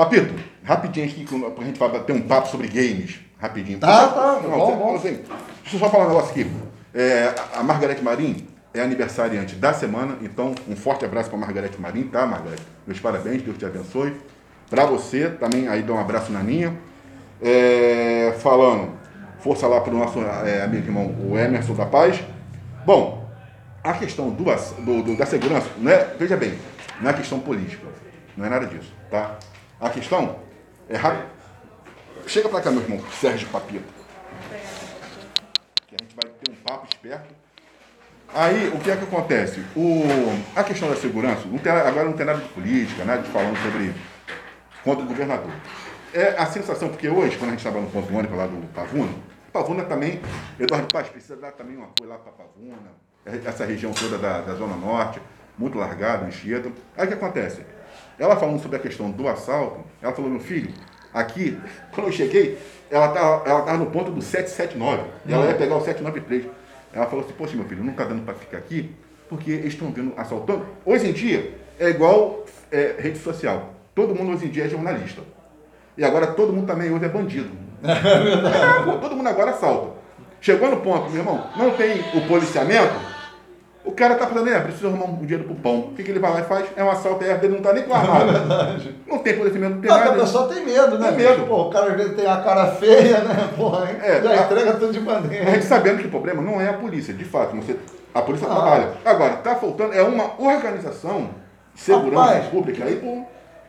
Papito, 0.00 0.32
rapidinho 0.64 1.04
aqui, 1.06 1.26
a 1.60 1.64
gente 1.64 1.78
vai 1.78 1.90
bater 1.90 2.14
um 2.16 2.22
papo 2.22 2.48
sobre 2.48 2.68
games. 2.68 3.20
Rapidinho. 3.38 3.78
Tá, 3.78 4.08
tá, 4.08 4.40
Não, 4.42 4.50
bom, 4.50 4.76
bom. 4.78 4.96
assim, 4.96 5.20
deixa 5.62 5.76
eu 5.76 5.78
só 5.78 5.90
falar 5.90 6.06
um 6.06 6.08
negócio 6.08 6.30
aqui. 6.30 6.50
É, 6.94 7.34
a 7.54 7.62
Margarete 7.62 8.02
Marim 8.02 8.46
é 8.72 8.80
aniversariante 8.80 9.56
da 9.56 9.74
semana, 9.74 10.16
então 10.22 10.54
um 10.66 10.74
forte 10.74 11.04
abraço 11.04 11.28
para 11.28 11.38
Margarete 11.38 11.78
Marim, 11.78 12.04
tá, 12.04 12.24
Margarete? 12.24 12.62
Meus 12.86 12.98
parabéns, 12.98 13.42
Deus 13.42 13.58
te 13.58 13.66
abençoe. 13.66 14.16
Para 14.70 14.86
você, 14.86 15.28
também 15.38 15.68
aí 15.68 15.82
dá 15.82 15.92
um 15.92 16.00
abraço 16.00 16.32
na 16.32 16.42
Ninha. 16.42 16.74
É, 17.42 18.34
falando, 18.38 18.92
força 19.40 19.66
lá 19.66 19.82
para 19.82 19.92
o 19.92 19.98
nosso 19.98 20.18
é, 20.46 20.62
amigo 20.62 20.86
irmão, 20.86 21.14
o 21.30 21.38
Emerson 21.38 21.74
da 21.74 21.84
Paz. 21.84 22.18
Bom, 22.86 23.28
a 23.84 23.92
questão 23.92 24.30
do, 24.30 24.44
do- 24.44 25.02
do- 25.02 25.16
da 25.18 25.26
segurança, 25.26 25.68
não 25.76 25.92
é, 25.92 26.14
veja 26.18 26.38
bem, 26.38 26.54
não 27.02 27.10
é 27.10 27.12
questão 27.12 27.38
política, 27.38 27.86
não 28.34 28.46
é 28.46 28.48
nada 28.48 28.64
disso, 28.64 28.90
tá? 29.10 29.36
A 29.80 29.88
questão 29.88 30.36
é 30.90 30.96
rápida. 30.96 31.26
Chega 32.26 32.50
para 32.50 32.60
cá, 32.60 32.70
meu 32.70 32.82
irmão, 32.82 33.02
Sérgio 33.18 33.48
Papito. 33.48 33.82
Que 35.86 35.96
a 35.98 36.02
gente 36.02 36.14
vai 36.14 36.30
ter 36.30 36.52
um 36.52 36.54
papo 36.56 36.86
esperto. 36.92 37.34
Aí, 38.32 38.68
o 38.68 38.78
que 38.78 38.90
é 38.90 38.96
que 38.96 39.04
acontece? 39.04 39.64
O, 39.74 40.04
a 40.54 40.62
questão 40.62 40.88
da 40.88 40.96
segurança, 40.96 41.46
não 41.46 41.58
tem, 41.58 41.72
agora 41.72 42.04
não 42.04 42.12
tem 42.12 42.26
nada 42.26 42.40
de 42.40 42.48
política, 42.50 43.04
nada 43.04 43.22
de 43.22 43.30
falando 43.30 43.56
sobre 43.62 43.94
contra 44.84 45.02
o 45.02 45.08
governador. 45.08 45.50
É 46.12 46.36
a 46.36 46.44
sensação, 46.44 46.90
porque 46.90 47.08
hoje, 47.08 47.38
quando 47.38 47.48
a 47.48 47.52
gente 47.52 47.66
estava 47.66 47.80
no 47.80 47.90
ponto 47.90 48.14
ônibus 48.14 48.36
lá 48.36 48.46
do 48.46 48.66
Pavuna, 48.74 49.14
Pavuna 49.50 49.84
também, 49.84 50.20
Eduardo 50.58 50.88
Paz 50.92 51.08
precisa 51.08 51.36
dar 51.36 51.52
também 51.52 51.76
um 51.76 51.84
apoio 51.84 52.10
lá 52.10 52.18
para 52.18 52.32
Pavuna, 52.32 52.92
essa 53.46 53.64
região 53.64 53.92
toda 53.92 54.18
da, 54.18 54.42
da 54.42 54.54
Zona 54.54 54.76
Norte, 54.76 55.20
muito 55.58 55.78
largada, 55.78 56.26
Anchieta. 56.26 56.70
Aí 56.96 57.06
o 57.06 57.08
que 57.08 57.14
acontece? 57.14 57.64
Ela 58.20 58.36
falando 58.36 58.60
sobre 58.60 58.76
a 58.76 58.80
questão 58.80 59.10
do 59.10 59.26
assalto, 59.26 59.80
ela 60.02 60.12
falou, 60.12 60.30
meu 60.30 60.40
filho, 60.40 60.70
aqui, 61.12 61.58
quando 61.90 62.08
eu 62.08 62.12
cheguei, 62.12 62.58
ela 62.90 63.06
estava 63.06 63.48
ela 63.48 63.62
tava 63.62 63.78
no 63.78 63.86
ponto 63.86 64.10
do 64.10 64.20
779, 64.20 65.02
e 65.24 65.32
ela 65.32 65.46
ia 65.46 65.54
pegar 65.54 65.76
o 65.76 65.80
793. 65.80 66.44
Ela 66.92 67.06
falou 67.06 67.24
assim, 67.24 67.32
poxa, 67.32 67.56
meu 67.56 67.64
filho, 67.64 67.82
não 67.82 67.92
está 67.92 68.04
dando 68.04 68.22
para 68.22 68.34
ficar 68.34 68.58
aqui, 68.58 68.94
porque 69.26 69.50
eles 69.50 69.72
estão 69.72 69.90
vindo 69.90 70.12
assaltando. 70.18 70.66
Hoje 70.84 71.08
em 71.08 71.12
dia, 71.12 71.54
é 71.78 71.88
igual 71.88 72.44
é, 72.70 72.96
rede 72.98 73.18
social. 73.18 73.72
Todo 73.94 74.14
mundo 74.14 74.32
hoje 74.32 74.44
em 74.44 74.50
dia 74.50 74.66
é 74.66 74.68
jornalista. 74.68 75.22
E 75.96 76.04
agora 76.04 76.26
todo 76.26 76.52
mundo 76.52 76.66
também 76.66 76.92
hoje 76.92 77.06
é 77.06 77.08
bandido. 77.08 77.50
É 77.82 78.82
pô, 78.84 78.98
todo 78.98 79.16
mundo 79.16 79.28
agora 79.28 79.52
assalta. 79.52 79.94
Chegou 80.42 80.68
no 80.70 80.78
ponto, 80.78 81.08
meu 81.10 81.20
irmão, 81.20 81.46
não 81.56 81.70
tem 81.70 82.00
o 82.14 82.26
policiamento, 82.28 82.94
o 83.84 83.92
cara 83.92 84.14
tá 84.14 84.26
falando, 84.26 84.48
é, 84.50 84.60
preciso 84.60 84.88
arrumar 84.88 85.06
um 85.06 85.16
dinheiro 85.16 85.44
pro 85.44 85.54
pão. 85.54 85.78
O 85.80 85.94
que, 85.94 86.02
que 86.02 86.10
ele 86.10 86.18
vai 86.18 86.32
lá 86.32 86.40
e 86.40 86.44
faz? 86.44 86.66
É 86.76 86.84
um 86.84 86.90
assalto, 86.90 87.24
é, 87.24 87.30
ele 87.42 87.48
não 87.54 87.62
tá 87.62 87.72
nem 87.72 87.82
com 87.84 87.94
armado. 87.94 88.32
Não 89.06 89.18
tem 89.18 89.36
policiamento, 89.36 89.74
não 89.76 89.80
tem 89.80 89.90
que 89.90 89.96
a 89.96 90.04
nada. 90.04 90.20
pessoa 90.20 90.48
tem 90.48 90.64
medo, 90.64 90.98
né? 90.98 91.12
Tem 91.12 91.26
medo. 91.26 91.46
Pô, 91.46 91.62
o 91.62 91.70
cara 91.70 91.86
às 91.90 91.96
vezes 91.96 92.14
tem 92.16 92.26
a 92.26 92.36
cara 92.38 92.66
feia, 92.72 93.20
né? 93.20 93.48
Porra, 93.56 93.90
hein? 93.90 93.96
É, 94.02 94.22
já 94.22 94.30
a- 94.30 94.36
entrega 94.44 94.72
tudo 94.74 94.92
de 94.92 94.98
A 94.98 95.02
bandeira. 95.02 95.50
gente 95.52 95.64
sabendo 95.64 95.98
que 95.98 96.06
o 96.06 96.10
problema 96.10 96.42
não 96.42 96.60
é 96.60 96.68
a 96.68 96.74
polícia, 96.74 97.12
de 97.14 97.24
fato, 97.24 97.56
você, 97.56 97.76
a 98.14 98.22
polícia 98.22 98.46
Ah. 98.48 98.54
trabalha. 98.54 98.88
Agora, 99.04 99.36
tá 99.36 99.54
faltando, 99.56 99.94
é 99.94 100.02
uma 100.02 100.30
organização 100.38 101.30
de 101.74 101.80
segurança 101.80 102.22
Rapaz. 102.24 102.46
pública 102.46 102.84
aí, 102.84 102.96
pô. 102.96 103.22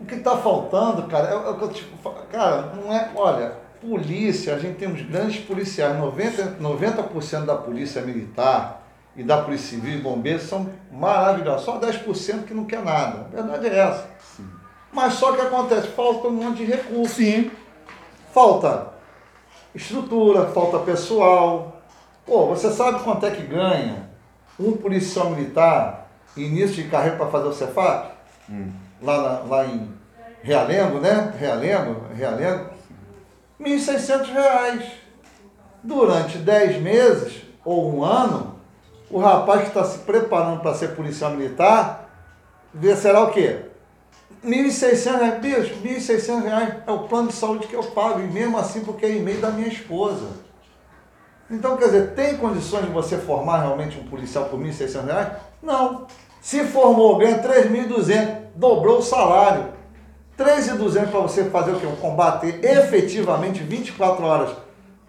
O 0.00 0.06
que 0.06 0.16
tá 0.16 0.36
faltando, 0.36 1.02
cara, 1.08 1.28
é 1.28 1.34
o 1.34 1.54
que 1.54 1.62
eu 1.64 1.68
te 1.68 1.84
falo. 2.02 2.16
Cara, 2.32 2.72
não 2.82 2.92
é. 2.94 3.08
Olha, 3.16 3.52
polícia, 3.80 4.54
a 4.54 4.58
gente 4.58 4.76
tem 4.76 4.88
uns 4.88 5.02
grandes 5.02 5.40
policiais. 5.44 5.96
90%, 5.98 6.60
90 6.60 7.40
da 7.44 7.54
polícia 7.56 8.00
militar 8.02 8.82
e 9.18 9.22
da 9.24 9.42
polícia 9.42 9.70
civil 9.76 9.98
e 9.98 10.00
bombeiros 10.00 10.44
são 10.44 10.70
maravilhosos. 10.92 11.64
Só 11.66 11.78
10% 11.78 12.44
que 12.44 12.54
não 12.54 12.64
quer 12.64 12.82
nada. 12.82 13.26
A 13.36 13.42
verdade 13.42 13.66
é 13.66 13.78
essa. 13.80 14.06
Mas 14.92 15.14
só 15.14 15.32
que 15.32 15.40
acontece, 15.42 15.88
falta 15.88 16.28
um 16.28 16.32
monte 16.32 16.58
de 16.58 16.64
recurso. 16.66 17.16
Sim. 17.16 17.50
Falta 18.32 18.92
estrutura, 19.74 20.46
falta 20.46 20.78
pessoal. 20.78 21.82
Pô, 22.24 22.46
você 22.46 22.70
sabe 22.70 23.02
quanto 23.02 23.26
é 23.26 23.30
que 23.30 23.42
ganha 23.42 24.08
um 24.58 24.72
policial 24.76 25.30
militar 25.30 26.08
início 26.36 26.82
de 26.82 26.88
carreira 26.88 27.16
para 27.16 27.26
fazer 27.26 27.48
o 27.48 27.52
Cefap? 27.52 28.12
Lá, 29.02 29.22
na- 29.22 29.40
lá 29.56 29.66
em 29.66 29.92
Realengo, 30.42 31.00
né? 31.00 31.34
Realengo, 31.38 32.02
Realengo. 32.14 32.70
1.600 33.60 34.30
reais. 34.32 34.84
Durante 35.82 36.38
10 36.38 36.80
meses 36.82 37.42
ou 37.64 37.94
um 37.94 38.02
ano, 38.04 38.57
o 39.10 39.18
rapaz 39.18 39.62
que 39.62 39.68
está 39.68 39.84
se 39.84 39.98
preparando 40.00 40.60
para 40.60 40.74
ser 40.74 40.88
policial 40.94 41.30
militar, 41.32 42.08
será 43.00 43.22
o 43.24 43.30
quê? 43.30 43.60
1.600 44.44 45.18
reais, 45.18 45.40
bicho, 45.40 45.74
1.600 45.82 46.42
reais 46.42 46.74
é 46.86 46.92
o 46.92 47.00
plano 47.00 47.28
de 47.28 47.34
saúde 47.34 47.66
que 47.66 47.74
eu 47.74 47.82
pago, 47.82 48.20
e 48.20 48.24
mesmo 48.24 48.58
assim 48.58 48.84
porque 48.84 49.06
é 49.06 49.16
e-mail 49.16 49.40
da 49.40 49.50
minha 49.50 49.68
esposa. 49.68 50.26
Então, 51.50 51.76
quer 51.76 51.86
dizer, 51.86 52.14
tem 52.14 52.36
condições 52.36 52.84
de 52.84 52.92
você 52.92 53.16
formar 53.16 53.62
realmente 53.62 53.98
um 53.98 54.04
policial 54.04 54.44
por 54.44 54.60
1.600 54.60 55.04
reais? 55.06 55.28
Não. 55.62 56.06
Se 56.40 56.62
formou, 56.64 57.16
ganha 57.16 57.42
3.200, 57.42 58.42
dobrou 58.54 58.98
o 58.98 59.02
salário. 59.02 59.72
3.200 60.38 61.10
para 61.10 61.20
você 61.20 61.44
fazer 61.44 61.72
o 61.72 61.80
quê? 61.80 61.86
Um 61.86 61.96
combate 61.96 62.46
efetivamente 62.62 63.60
24 63.62 64.24
horas 64.24 64.50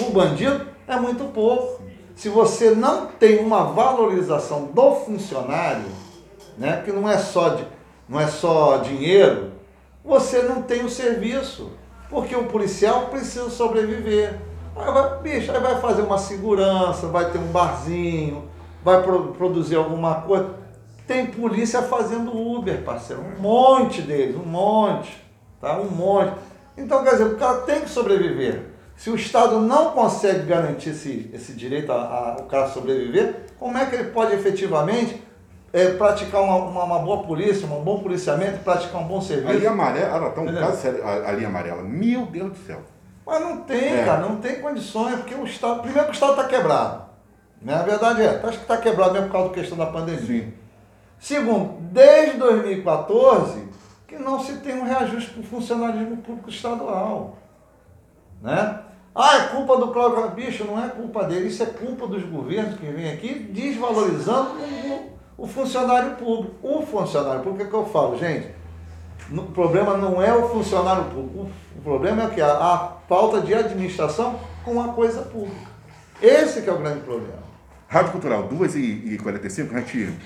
o 0.00 0.10
bandido 0.10 0.66
é 0.86 0.96
muito 0.96 1.24
pouco. 1.24 1.82
Se 2.20 2.28
você 2.28 2.72
não 2.72 3.06
tem 3.06 3.38
uma 3.38 3.64
valorização 3.64 4.66
do 4.74 4.94
funcionário, 4.96 5.86
né, 6.58 6.82
que 6.84 6.92
não 6.92 7.08
é 7.08 7.16
só 7.16 7.48
de, 7.48 7.64
não 8.06 8.20
é 8.20 8.26
só 8.26 8.76
dinheiro, 8.76 9.52
você 10.04 10.42
não 10.42 10.60
tem 10.60 10.84
o 10.84 10.90
serviço, 10.90 11.70
porque 12.10 12.36
o 12.36 12.44
policial 12.44 13.06
precisa 13.06 13.48
sobreviver. 13.48 14.38
Aí 14.76 14.92
vai, 14.92 15.18
bicho, 15.20 15.50
aí 15.50 15.60
vai 15.60 15.80
fazer 15.80 16.02
uma 16.02 16.18
segurança, 16.18 17.06
vai 17.06 17.30
ter 17.30 17.38
um 17.38 17.46
barzinho, 17.46 18.50
vai 18.84 19.02
pro- 19.02 19.28
produzir 19.28 19.76
alguma 19.76 20.16
coisa. 20.16 20.50
Tem 21.06 21.24
polícia 21.24 21.80
fazendo 21.80 22.36
Uber, 22.36 22.82
parceiro, 22.84 23.22
um 23.22 23.40
monte 23.40 24.02
deles, 24.02 24.36
um 24.36 24.44
monte, 24.46 25.24
tá? 25.58 25.78
Um 25.78 25.88
monte. 25.88 26.34
Então, 26.76 27.02
quer 27.02 27.12
dizer, 27.12 27.24
o 27.24 27.38
cara 27.38 27.60
tem 27.62 27.80
que 27.80 27.88
sobreviver. 27.88 28.66
Se 29.00 29.08
o 29.08 29.14
Estado 29.14 29.60
não 29.60 29.92
consegue 29.92 30.42
garantir 30.44 30.90
esse, 30.90 31.30
esse 31.32 31.54
direito 31.54 31.90
a, 31.90 31.94
a 31.94 32.36
o 32.38 32.44
cara 32.44 32.68
sobreviver, 32.68 33.46
como 33.58 33.78
é 33.78 33.86
que 33.86 33.94
ele 33.96 34.10
pode 34.10 34.34
efetivamente 34.34 35.22
eh, 35.72 35.92
praticar 35.94 36.42
uma, 36.42 36.56
uma, 36.56 36.84
uma 36.84 36.98
boa 36.98 37.22
polícia, 37.22 37.66
um 37.66 37.82
bom 37.82 38.00
policiamento, 38.02 38.58
praticar 38.58 39.00
um 39.00 39.06
bom 39.08 39.16
A 39.16 39.22
serviço? 39.22 39.54
linha 39.58 39.70
amarela, 39.70 40.16
ela 40.18 40.30
tá 40.32 40.42
um 40.42 40.44
Entendeu? 40.44 40.60
caso 40.66 40.82
sério, 40.82 41.02
a, 41.02 41.30
a 41.30 41.32
linha 41.32 41.48
amarela. 41.48 41.82
Meu 41.82 42.26
Deus 42.26 42.50
do 42.52 42.58
céu. 42.58 42.82
Mas 43.24 43.40
não 43.40 43.62
tem, 43.62 44.00
É. 44.00 44.04
cara, 44.04 44.20
não 44.20 44.36
tem 44.36 44.60
condições, 44.60 45.14
porque 45.16 45.34
o 45.34 45.44
Estado. 45.44 45.80
Primeiro 45.80 46.04
que 46.04 46.12
o 46.12 46.12
Estado 46.12 46.32
está 46.32 46.44
quebrado. 46.44 47.04
Né? 47.62 47.72
A 47.74 47.82
verdade 47.82 48.20
é, 48.20 48.28
acho 48.44 48.58
que 48.58 48.64
está 48.64 48.76
quebrado 48.76 49.12
mesmo 49.14 49.28
por 49.28 49.32
causa 49.32 49.48
da 49.48 49.54
questão 49.54 49.78
da 49.78 49.86
pandemia. 49.86 50.20
Sim. 50.44 50.52
Segundo, 51.18 51.78
desde 51.90 52.36
2014, 52.36 53.62
que 54.06 54.16
não 54.18 54.38
se 54.38 54.58
tem 54.58 54.74
um 54.78 54.84
reajuste 54.84 55.30
para 55.30 55.40
o 55.40 55.44
funcionalismo 55.44 56.18
público 56.18 56.50
estadual. 56.50 57.38
Né? 58.42 58.78
Ah, 59.14 59.36
é 59.36 59.46
culpa 59.48 59.76
do 59.76 59.88
Cláudio. 59.88 60.30
Bicho, 60.30 60.64
não 60.64 60.82
é 60.82 60.88
culpa 60.88 61.24
dele, 61.24 61.48
isso 61.48 61.62
é 61.62 61.66
culpa 61.66 62.06
dos 62.06 62.22
governos 62.22 62.78
que 62.78 62.86
vêm 62.86 63.12
aqui 63.12 63.34
desvalorizando 63.34 64.50
o, 65.36 65.46
funcionário 65.46 66.16
público. 66.16 66.54
O 66.62 66.86
funcionário 66.86 67.42
público, 67.42 67.64
é 67.64 67.68
que 67.68 67.74
eu 67.74 67.86
falo, 67.86 68.16
gente? 68.16 68.48
O 69.32 69.42
problema 69.42 69.96
não 69.96 70.22
é 70.22 70.32
o 70.34 70.48
funcionário 70.48 71.04
público, 71.04 71.50
o, 71.76 71.82
problema 71.82 72.24
é 72.24 72.30
que? 72.30 72.40
A, 72.40 72.52
a 72.52 72.88
falta 73.08 73.40
de 73.40 73.54
administração 73.54 74.38
com 74.64 74.80
a 74.80 74.88
coisa 74.88 75.22
pública. 75.22 75.70
Esse 76.22 76.62
que 76.62 76.70
é 76.70 76.72
o 76.72 76.78
grande 76.78 77.00
problema. 77.00 77.40
Rádio 77.88 78.12
Cultural, 78.12 78.48
2h45, 78.48 79.74
a 79.74 79.80
gente 79.80 80.12